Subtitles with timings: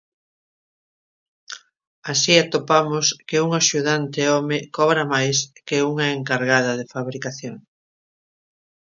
[2.11, 7.55] Así atopamos que un axudante home cobra máis que unha encargada de fabricación.